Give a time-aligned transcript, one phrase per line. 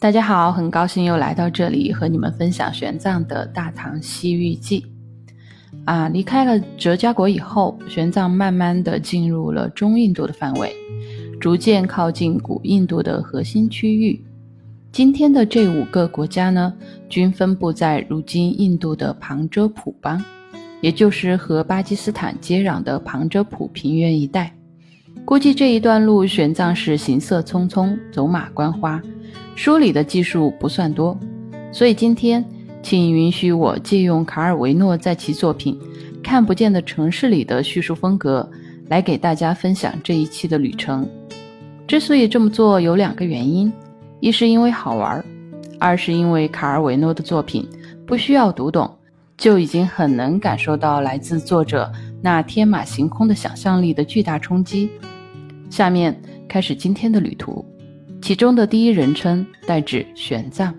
[0.00, 4.80] 大家好，很高兴又来到这里和你们分享玄奘的《大唐西域记》。
[5.84, 10.72] 啊，离开了哲家国以后，玄奘慢慢的进入了中印度的范围，
[11.40, 14.24] 逐渐靠近古印度的核心区域。
[14.92, 16.72] 今天的这五个国家呢，
[17.08, 20.22] 均分布在如今印度的旁遮普邦，
[20.80, 24.54] 也就是和巴基斯坦接壤的旁遮普平原一带。
[25.24, 29.02] 估计这一段路，玄奘是行色匆匆，走马观花。
[29.58, 31.18] 书里的技术不算多，
[31.72, 32.44] 所以今天
[32.80, 35.76] 请允许我借用卡尔维诺在其作品
[36.22, 38.48] 《看不见的城市》里的叙述风格，
[38.86, 41.04] 来给大家分享这一期的旅程。
[41.88, 43.70] 之所以这么做，有两个原因：
[44.20, 45.24] 一是因为好玩，
[45.80, 47.68] 二是因为卡尔维诺的作品
[48.06, 48.88] 不需要读懂，
[49.36, 51.90] 就已经很能感受到来自作者
[52.22, 54.88] 那天马行空的想象力的巨大冲击。
[55.68, 56.16] 下面
[56.48, 57.67] 开始今天的旅途。
[58.28, 60.70] 其中的第一人称代指玄奘。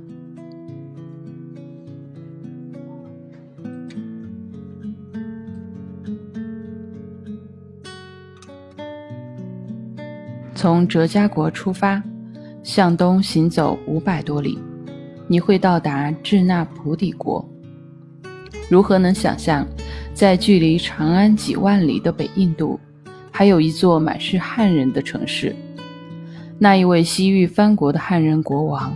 [10.54, 12.00] 从哲家国出发，
[12.62, 14.60] 向东行走五百多里，
[15.28, 17.44] 你会到达智那菩提国。
[18.70, 19.68] 如何能想象，
[20.14, 22.80] 在距离长安几万里的北印度，
[23.32, 25.56] 还有一座满是汉人的城市？
[26.62, 28.94] 那一位西域藩国的汉人国王，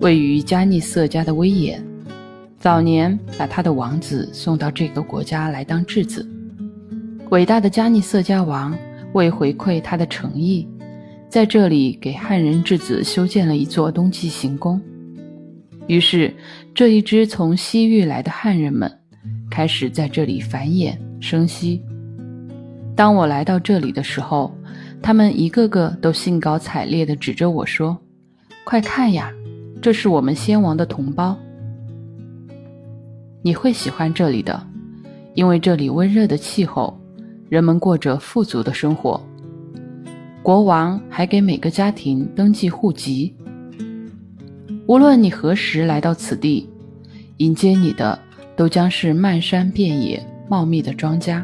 [0.00, 1.82] 位于加尼色家的威严，
[2.58, 6.28] 早年把他的王子送到这个国家来当质子。
[7.30, 8.76] 伟大的加尼色家王
[9.14, 10.68] 为回馈他的诚意，
[11.30, 14.78] 在这里给汉人质子修建了一座冬季行宫。
[15.86, 16.30] 于是，
[16.74, 18.92] 这一支从西域来的汉人们
[19.50, 21.82] 开始在这里繁衍生息。
[22.94, 24.54] 当我来到这里的时候，
[25.02, 27.98] 他们一个个都兴高采烈地指着我说
[28.64, 29.32] ：“快看呀，
[29.80, 31.36] 这是我们先王的同胞。
[33.42, 34.64] 你会喜欢这里的，
[35.34, 36.96] 因为这里温热的气候，
[37.48, 39.20] 人们过着富足的生活。
[40.40, 43.34] 国王还给每个家庭登记户籍。
[44.86, 46.70] 无论你何时来到此地，
[47.38, 48.16] 迎接你的
[48.54, 51.42] 都将是漫山遍野、茂密的庄稼。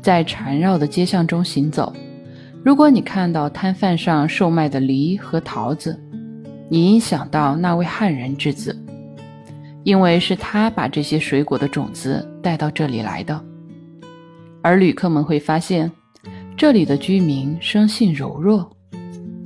[0.00, 1.92] 在缠绕的街巷中行走。”
[2.62, 5.98] 如果你看到摊贩上售卖的梨和桃子，
[6.68, 8.78] 你应想到那位汉人之子，
[9.82, 13.42] 因为是他把这些水果的种子带到这里来的。
[14.60, 15.90] 而旅客们会发现，
[16.54, 18.70] 这里的居民生性柔弱，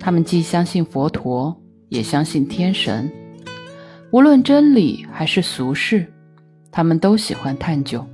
[0.01, 1.57] 他们既相信佛陀，
[1.91, 3.09] 也相信天神。
[4.11, 6.05] 无论真理还是俗世，
[6.73, 8.05] 他们都喜欢探究。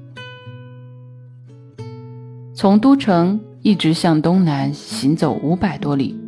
[2.55, 3.41] 从都城。
[3.63, 6.19] 一直向东南行走五百多里，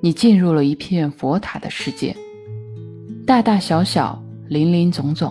[0.00, 2.16] 你进入了一片佛塔的世界，
[3.26, 5.30] 大大小小、林林总总，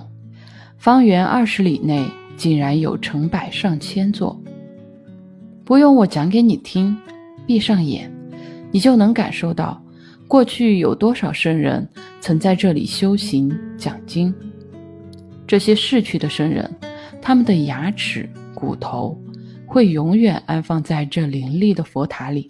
[0.78, 2.06] 方圆二十里内
[2.38, 4.40] 竟然有成百上千座。
[5.64, 6.96] 不用我讲给你听，
[7.47, 8.12] 闭上眼，
[8.72, 9.81] 你就能感受到
[10.28, 11.90] 过去有多少圣人
[12.22, 14.31] 曾在这里修行讲经。
[15.47, 16.72] 这些逝去的圣人，
[17.19, 19.19] 他们的牙齿、骨头。
[19.75, 22.47] 会永远安放在这林立的佛塔里。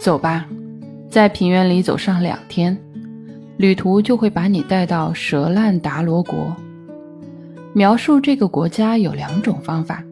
[0.00, 0.44] 走吧，
[1.08, 2.76] 在平原里走上两天，
[3.58, 6.52] 旅途就会把你带到蛇烂达罗国。
[7.74, 10.02] 描述这个国家有两种方法，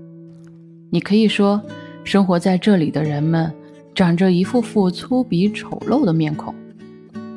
[0.89, 1.61] 你可以说，
[2.05, 3.53] 生活在这里的人们
[3.93, 6.55] 长着一副副粗鄙丑陋的面孔，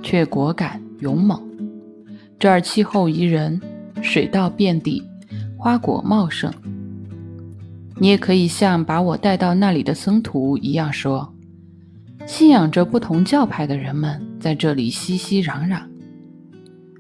[0.04, 1.42] 却果敢勇猛。
[2.38, 3.60] 这儿气候宜人。
[4.02, 5.04] 水稻遍地，
[5.58, 6.54] 花果茂盛。
[7.98, 11.34] 你也可以像把我带到那里的僧徒一样说：
[12.26, 15.82] 信仰着不同教派的人们在这里熙熙攘攘，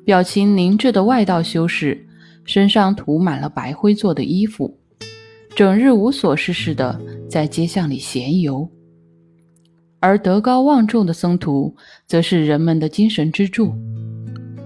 [0.03, 2.06] 表情凝滞的外道修士
[2.44, 4.77] 身上涂满了白灰做的衣服，
[5.56, 7.00] 整日无所事事的
[7.30, 8.69] 在街巷里闲游。
[10.01, 11.75] 而德高望重的僧徒
[12.07, 13.74] 则是人们的精神支柱，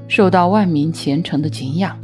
[0.08, 2.03] 受到万民虔诚的敬仰。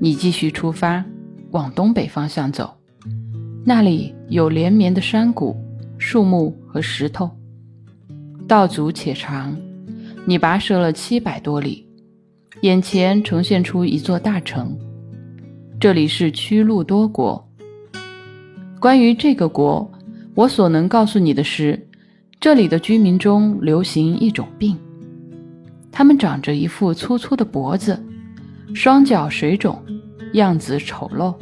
[0.00, 1.04] 你继续出发，
[1.50, 2.72] 往东北方向走，
[3.64, 5.56] 那里有连绵的山谷、
[5.98, 7.28] 树木和石头，
[8.46, 9.56] 道阻且长。
[10.24, 11.84] 你跋涉了七百多里，
[12.60, 14.78] 眼前呈现出一座大城，
[15.80, 17.44] 这里是屈路多国。
[18.78, 19.90] 关于这个国，
[20.36, 21.88] 我所能告诉你的是，
[22.38, 24.76] 这里的居民中流行一种病，
[25.90, 28.00] 他们长着一副粗粗的脖子。
[28.74, 29.82] 双脚水肿，
[30.34, 31.34] 样子丑陋。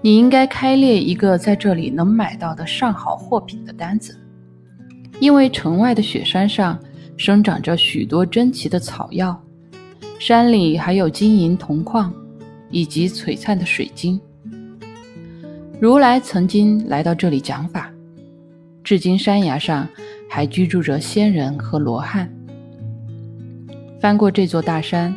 [0.00, 4.18] 你应该开列一个在这里能买到的上好货品的单子，
[5.20, 6.78] 因为城外的雪山上
[7.16, 9.40] 生长着许多珍奇的草药，
[10.18, 12.12] 山里还有金银铜矿
[12.70, 14.20] 以及璀璨的水晶。
[15.80, 17.92] 如来曾经来到这里讲法，
[18.82, 19.88] 至今山崖上
[20.28, 22.32] 还居住着仙人和罗汉。
[24.00, 25.14] 翻过这座大山，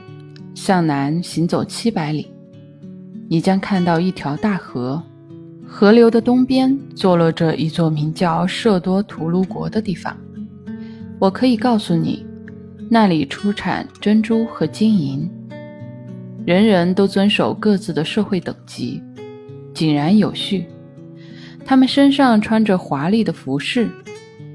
[0.56, 2.32] 向南行走七百里。
[3.30, 5.02] 你将看到一条大河，
[5.68, 10.16] 河流的东边坐落着一座名叫舍多图卢国的地方。
[11.20, 12.26] 我可以告诉你，
[12.90, 15.30] 那里出产珍珠和金银，
[16.46, 19.02] 人人都遵守各自的社会等级，
[19.74, 20.66] 井然有序。
[21.66, 23.90] 他们身上穿着华丽的服饰，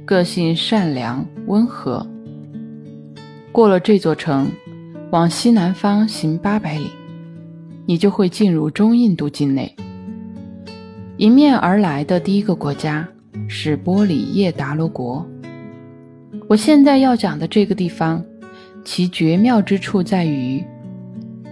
[0.05, 2.07] 个性善良温和。
[3.51, 4.47] 过了这座城，
[5.11, 6.91] 往西南方行八百里。
[7.87, 9.75] 你就会进入中印度境内。
[11.17, 13.09] 迎面而来的第一个国家
[13.49, 15.27] 是波里叶达罗国。
[16.49, 18.25] 我现在要讲的这个地方，
[18.85, 20.65] 其绝妙之处在于，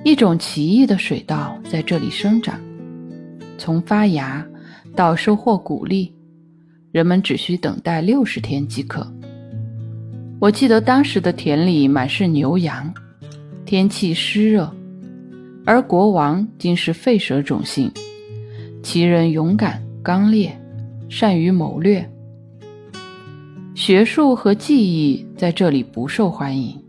[0.04, 2.60] 一种奇异的水稻在这里生长，
[3.58, 4.46] 从发芽
[4.94, 6.14] 到收获谷粒，
[6.92, 9.04] 人们只需等待六十天即可。
[10.38, 12.94] 我记得当时的田里满是牛羊，
[13.68, 14.72] 天气湿热。
[15.66, 17.92] 而国王竟是吠蛇种姓，
[18.82, 20.58] 其人勇敢刚烈，
[21.10, 22.10] 善于谋略。
[23.74, 26.82] 学术和技艺在这里不受欢迎，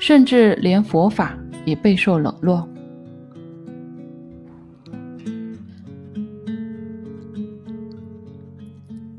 [0.00, 2.68] 甚至连佛法也备受冷落。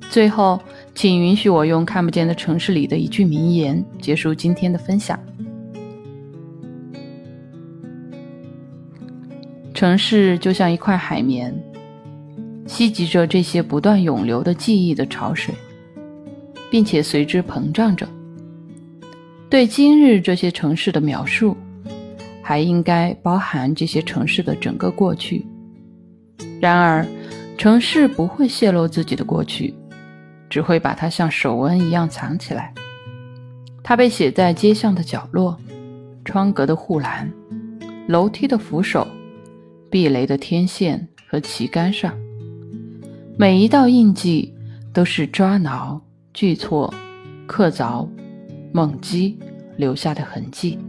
[0.10, 0.60] 最后，
[0.94, 5.18] 请允许我用看不见的城市里的一句名言结束今天的分享。
[9.74, 11.52] 城市就像一块海绵，
[12.68, 15.54] 吸集着这些不断涌流的记忆的潮水，
[16.70, 18.08] 并且随之膨胀着。
[19.50, 21.58] 对今日这些城市的描述，
[22.42, 25.44] 还应该包含这些城市的整个过去。
[26.62, 27.06] 然而，
[27.58, 29.74] 城市不会泄露自己的过去，
[30.50, 32.72] 只会把它像手纹一样藏起来。
[33.82, 35.58] 它被写在街巷的角落、
[36.24, 37.30] 窗格的护栏、
[38.08, 39.08] 楼梯的扶手。
[39.94, 42.18] 避雷的天线和旗杆上，
[43.38, 44.52] 每一道印记
[44.92, 46.02] 都是抓挠、
[46.34, 46.92] 锯挫、
[47.46, 48.10] 刻凿、
[48.72, 49.38] 猛击
[49.78, 50.80] 留下的痕迹。